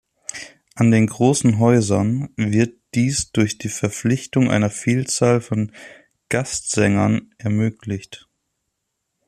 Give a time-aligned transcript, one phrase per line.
[0.73, 5.71] An den großen Häusern wird dies durch die Verpflichtung einer Vielzahl von
[6.29, 8.27] Gastsängern ermöglicht.